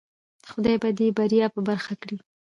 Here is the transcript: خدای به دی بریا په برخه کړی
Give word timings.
خدای 0.51 0.77
به 0.81 0.89
دی 0.97 1.07
بریا 1.17 1.47
په 1.55 1.59
برخه 1.67 1.93
کړی 2.01 2.17